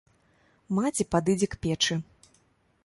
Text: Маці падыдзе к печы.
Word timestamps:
Маці 0.77 1.03
падыдзе 1.13 1.47
к 1.53 1.61
печы. 1.65 2.01